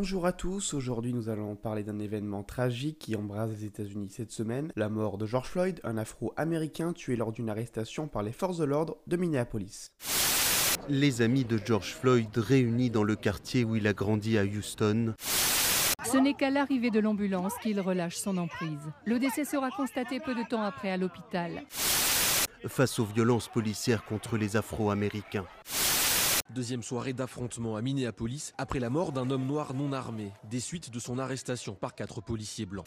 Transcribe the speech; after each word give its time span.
Bonjour 0.00 0.26
à 0.26 0.32
tous, 0.32 0.74
aujourd'hui 0.74 1.12
nous 1.12 1.28
allons 1.28 1.56
parler 1.56 1.82
d'un 1.82 1.98
événement 1.98 2.44
tragique 2.44 3.00
qui 3.00 3.16
embrase 3.16 3.50
les 3.50 3.64
États-Unis 3.64 4.10
cette 4.10 4.30
semaine, 4.30 4.70
la 4.76 4.88
mort 4.88 5.18
de 5.18 5.26
George 5.26 5.48
Floyd, 5.48 5.80
un 5.82 5.96
afro-américain 5.96 6.92
tué 6.92 7.16
lors 7.16 7.32
d'une 7.32 7.50
arrestation 7.50 8.06
par 8.06 8.22
les 8.22 8.30
forces 8.30 8.58
de 8.58 8.64
l'ordre 8.64 8.98
de 9.08 9.16
Minneapolis. 9.16 9.90
Les 10.88 11.20
amis 11.20 11.44
de 11.44 11.58
George 11.58 11.96
Floyd 11.96 12.28
réunis 12.36 12.90
dans 12.90 13.02
le 13.02 13.16
quartier 13.16 13.64
où 13.64 13.74
il 13.74 13.88
a 13.88 13.92
grandi 13.92 14.38
à 14.38 14.44
Houston. 14.44 15.14
Ce 16.04 16.16
n'est 16.16 16.34
qu'à 16.34 16.50
l'arrivée 16.50 16.90
de 16.90 17.00
l'ambulance 17.00 17.54
qu'il 17.60 17.80
relâche 17.80 18.18
son 18.18 18.36
emprise. 18.36 18.92
Le 19.04 19.18
décès 19.18 19.44
sera 19.44 19.70
constaté 19.72 20.20
peu 20.20 20.36
de 20.36 20.48
temps 20.48 20.62
après 20.62 20.92
à 20.92 20.96
l'hôpital. 20.96 21.64
Face 22.68 23.00
aux 23.00 23.04
violences 23.04 23.48
policières 23.48 24.04
contre 24.04 24.36
les 24.36 24.56
Afro-Américains. 24.56 25.46
Deuxième 26.54 26.82
soirée 26.82 27.12
d'affrontement 27.12 27.76
à 27.76 27.82
Minneapolis 27.82 28.54
après 28.56 28.80
la 28.80 28.88
mort 28.88 29.12
d'un 29.12 29.28
homme 29.30 29.44
noir 29.44 29.74
non 29.74 29.92
armé, 29.92 30.32
des 30.48 30.60
suites 30.60 30.90
de 30.90 30.98
son 30.98 31.18
arrestation 31.18 31.74
par 31.74 31.94
quatre 31.94 32.22
policiers 32.22 32.64
blancs. 32.64 32.86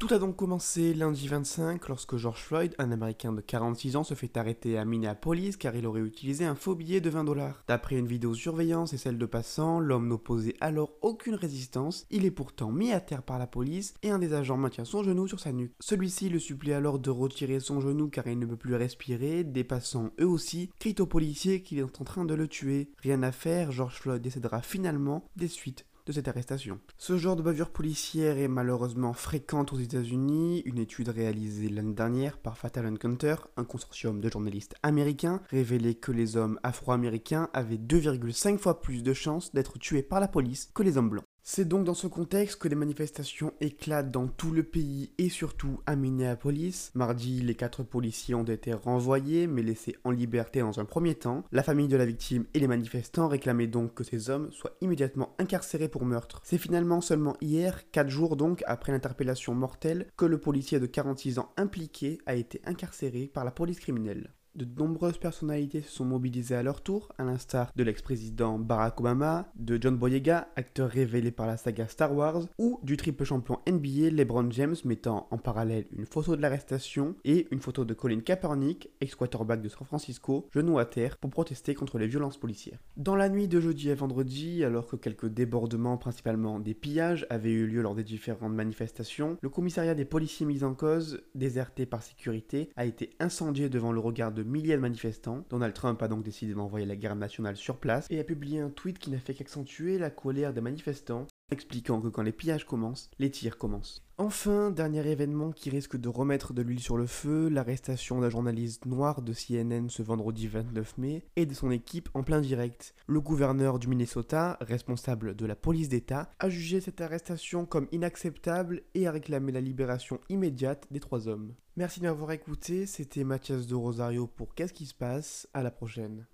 Tout 0.00 0.14
a 0.14 0.18
donc 0.18 0.34
commencé 0.34 0.94
lundi 0.94 1.28
25 1.28 1.86
lorsque 1.88 2.16
George 2.16 2.42
Floyd, 2.42 2.74
un 2.78 2.90
Américain 2.90 3.34
de 3.34 3.42
46 3.42 3.96
ans, 3.96 4.02
se 4.02 4.14
fait 4.14 4.34
arrêter 4.38 4.78
à 4.78 4.86
Minneapolis 4.86 5.58
car 5.58 5.76
il 5.76 5.86
aurait 5.86 6.00
utilisé 6.00 6.46
un 6.46 6.54
faux 6.54 6.74
billet 6.74 7.02
de 7.02 7.10
20 7.10 7.24
dollars. 7.24 7.62
D'après 7.68 7.96
une 7.96 8.06
vidéo 8.06 8.32
surveillance 8.32 8.94
et 8.94 8.96
celle 8.96 9.18
de 9.18 9.26
passants, 9.26 9.78
l'homme 9.78 10.08
n'opposait 10.08 10.54
alors 10.62 10.92
aucune 11.02 11.34
résistance, 11.34 12.06
il 12.10 12.24
est 12.24 12.30
pourtant 12.30 12.72
mis 12.72 12.92
à 12.92 13.00
terre 13.00 13.22
par 13.22 13.38
la 13.38 13.46
police 13.46 13.92
et 14.02 14.10
un 14.10 14.18
des 14.18 14.32
agents 14.32 14.56
maintient 14.56 14.86
son 14.86 15.02
genou 15.02 15.28
sur 15.28 15.38
sa 15.38 15.52
nuque. 15.52 15.74
Celui-ci 15.80 16.30
le 16.30 16.38
supplie 16.38 16.72
alors 16.72 16.98
de 16.98 17.10
retirer 17.10 17.60
son 17.60 17.82
genou 17.82 18.08
car 18.08 18.26
il 18.26 18.38
ne 18.38 18.46
peut 18.46 18.56
plus 18.56 18.76
respirer, 18.76 19.44
des 19.44 19.64
passants 19.64 20.12
eux 20.18 20.26
aussi 20.26 20.70
crient 20.78 20.96
aux 21.00 21.06
policiers 21.06 21.60
qu'il 21.60 21.78
est 21.78 22.00
en 22.00 22.04
train 22.04 22.24
de 22.24 22.32
le 22.32 22.48
tuer. 22.48 22.90
Rien 23.02 23.22
à 23.22 23.32
faire, 23.32 23.70
George 23.70 24.00
Floyd 24.00 24.22
décédera 24.22 24.62
finalement 24.62 25.28
des 25.36 25.48
suites 25.48 25.84
de 26.06 26.12
cette 26.12 26.28
arrestation. 26.28 26.80
Ce 26.98 27.16
genre 27.16 27.36
de 27.36 27.42
bavure 27.42 27.70
policière 27.70 28.38
est 28.38 28.48
malheureusement 28.48 29.12
fréquente 29.12 29.72
aux 29.72 29.78
États-Unis. 29.78 30.62
Une 30.64 30.78
étude 30.78 31.08
réalisée 31.08 31.68
l'année 31.68 31.94
dernière 31.94 32.38
par 32.38 32.58
Fatal 32.58 32.86
Encounter, 32.86 33.36
un 33.56 33.64
consortium 33.64 34.20
de 34.20 34.30
journalistes 34.30 34.74
américains, 34.82 35.40
révélait 35.50 35.94
que 35.94 36.12
les 36.12 36.36
hommes 36.36 36.58
afro-américains 36.62 37.48
avaient 37.52 37.76
2,5 37.76 38.58
fois 38.58 38.80
plus 38.80 39.02
de 39.02 39.12
chances 39.12 39.52
d'être 39.52 39.78
tués 39.78 40.02
par 40.02 40.20
la 40.20 40.28
police 40.28 40.70
que 40.74 40.82
les 40.82 40.96
hommes 40.96 41.10
blancs. 41.10 41.29
C'est 41.42 41.66
donc 41.66 41.84
dans 41.84 41.94
ce 41.94 42.06
contexte 42.06 42.60
que 42.60 42.68
des 42.68 42.74
manifestations 42.74 43.54
éclatent 43.60 44.10
dans 44.10 44.28
tout 44.28 44.52
le 44.52 44.62
pays 44.62 45.10
et 45.18 45.30
surtout 45.30 45.80
à 45.86 45.96
Minneapolis. 45.96 46.90
Mardi, 46.94 47.40
les 47.40 47.54
quatre 47.54 47.82
policiers 47.82 48.34
ont 48.34 48.44
été 48.44 48.74
renvoyés 48.74 49.46
mais 49.46 49.62
laissés 49.62 49.96
en 50.04 50.10
liberté 50.10 50.60
dans 50.60 50.78
un 50.80 50.84
premier 50.84 51.14
temps. 51.14 51.44
La 51.50 51.62
famille 51.62 51.88
de 51.88 51.96
la 51.96 52.04
victime 52.04 52.44
et 52.52 52.60
les 52.60 52.68
manifestants 52.68 53.28
réclamaient 53.28 53.66
donc 53.66 53.94
que 53.94 54.04
ces 54.04 54.28
hommes 54.28 54.52
soient 54.52 54.76
immédiatement 54.80 55.34
incarcérés 55.38 55.88
pour 55.88 56.04
meurtre. 56.04 56.40
C'est 56.44 56.58
finalement 56.58 57.00
seulement 57.00 57.36
hier, 57.40 57.90
4 57.90 58.08
jours 58.08 58.36
donc 58.36 58.62
après 58.66 58.92
l'interpellation 58.92 59.54
mortelle, 59.54 60.06
que 60.16 60.26
le 60.26 60.38
policier 60.38 60.78
de 60.78 60.86
46 60.86 61.38
ans 61.38 61.52
impliqué 61.56 62.18
a 62.26 62.34
été 62.34 62.60
incarcéré 62.64 63.30
par 63.32 63.44
la 63.44 63.50
police 63.50 63.80
criminelle. 63.80 64.30
De 64.56 64.64
nombreuses 64.64 65.18
personnalités 65.18 65.80
se 65.80 65.92
sont 65.92 66.04
mobilisées 66.04 66.56
à 66.56 66.64
leur 66.64 66.82
tour, 66.82 67.12
à 67.18 67.24
l'instar 67.24 67.70
de 67.76 67.84
l'ex-président 67.84 68.58
Barack 68.58 68.98
Obama, 68.98 69.48
de 69.54 69.78
John 69.80 69.96
Boyega, 69.96 70.48
acteur 70.56 70.90
révélé 70.90 71.30
par 71.30 71.46
la 71.46 71.56
saga 71.56 71.86
Star 71.86 72.12
Wars, 72.12 72.42
ou 72.58 72.80
du 72.82 72.96
triple 72.96 73.22
champion 73.22 73.60
NBA 73.68 74.10
LeBron 74.10 74.50
James 74.50 74.74
mettant 74.84 75.28
en 75.30 75.38
parallèle 75.38 75.86
une 75.96 76.04
photo 76.04 76.34
de 76.34 76.42
l'arrestation 76.42 77.14
et 77.24 77.46
une 77.52 77.60
photo 77.60 77.84
de 77.84 77.94
Colin 77.94 78.20
Kaepernick, 78.20 78.90
ex-quarterback 79.00 79.62
de 79.62 79.68
San 79.68 79.86
Francisco, 79.86 80.48
genou 80.52 80.80
à 80.80 80.84
terre 80.84 81.16
pour 81.18 81.30
protester 81.30 81.76
contre 81.76 81.98
les 81.98 82.08
violences 82.08 82.36
policières. 82.36 82.80
Dans 82.96 83.16
la 83.16 83.28
nuit 83.28 83.46
de 83.46 83.60
jeudi 83.60 83.88
à 83.92 83.94
vendredi, 83.94 84.64
alors 84.64 84.88
que 84.88 84.96
quelques 84.96 85.28
débordements, 85.28 85.96
principalement 85.96 86.58
des 86.58 86.74
pillages, 86.74 87.24
avaient 87.30 87.52
eu 87.52 87.68
lieu 87.68 87.82
lors 87.82 87.94
des 87.94 88.02
différentes 88.02 88.52
manifestations, 88.52 89.36
le 89.40 89.48
commissariat 89.48 89.94
des 89.94 90.04
policiers 90.04 90.44
mis 90.44 90.64
en 90.64 90.74
cause, 90.74 91.22
déserté 91.36 91.86
par 91.86 92.02
sécurité, 92.02 92.70
a 92.74 92.84
été 92.84 93.10
incendié 93.20 93.68
devant 93.68 93.92
le 93.92 94.00
regard 94.00 94.32
de 94.42 94.48
milliers 94.48 94.76
de 94.76 94.80
manifestants. 94.80 95.44
Donald 95.50 95.74
Trump 95.74 96.02
a 96.02 96.08
donc 96.08 96.22
décidé 96.22 96.54
d'envoyer 96.54 96.86
la 96.86 96.96
garde 96.96 97.18
nationale 97.18 97.56
sur 97.56 97.76
place 97.76 98.06
et 98.10 98.18
a 98.18 98.24
publié 98.24 98.60
un 98.60 98.70
tweet 98.70 98.98
qui 98.98 99.10
n'a 99.10 99.18
fait 99.18 99.34
qu'accentuer 99.34 99.98
la 99.98 100.10
colère 100.10 100.52
des 100.52 100.60
manifestants 100.60 101.26
expliquant 101.50 102.00
que 102.00 102.08
quand 102.08 102.22
les 102.22 102.32
pillages 102.32 102.66
commencent, 102.66 103.10
les 103.18 103.30
tirs 103.30 103.58
commencent. 103.58 104.04
Enfin, 104.18 104.70
dernier 104.70 105.06
événement 105.10 105.50
qui 105.50 105.70
risque 105.70 105.96
de 105.96 106.08
remettre 106.10 106.52
de 106.52 106.60
l'huile 106.60 106.80
sur 106.80 106.98
le 106.98 107.06
feu, 107.06 107.48
l'arrestation 107.48 108.20
d'un 108.20 108.28
journaliste 108.28 108.84
noir 108.84 109.22
de 109.22 109.32
CNN 109.32 109.88
ce 109.88 110.02
vendredi 110.02 110.46
29 110.46 110.98
mai 110.98 111.24
et 111.36 111.46
de 111.46 111.54
son 111.54 111.70
équipe 111.70 112.10
en 112.12 112.22
plein 112.22 112.42
direct. 112.42 112.94
Le 113.06 113.22
gouverneur 113.22 113.78
du 113.78 113.88
Minnesota, 113.88 114.58
responsable 114.60 115.34
de 115.34 115.46
la 115.46 115.56
police 115.56 115.88
d'État, 115.88 116.30
a 116.38 116.50
jugé 116.50 116.82
cette 116.82 117.00
arrestation 117.00 117.64
comme 117.64 117.88
inacceptable 117.92 118.82
et 118.94 119.06
a 119.06 119.10
réclamé 119.10 119.52
la 119.52 119.62
libération 119.62 120.20
immédiate 120.28 120.86
des 120.90 121.00
trois 121.00 121.26
hommes. 121.26 121.54
Merci 121.76 122.00
de 122.00 122.04
m'avoir 122.04 122.32
écouté, 122.32 122.84
c'était 122.84 123.24
Mathias 123.24 123.66
de 123.66 123.74
Rosario 123.74 124.26
pour 124.26 124.54
Qu'est-ce 124.54 124.74
qui 124.74 124.84
se 124.84 124.94
passe? 124.94 125.48
À 125.54 125.62
la 125.62 125.70
prochaine. 125.70 126.26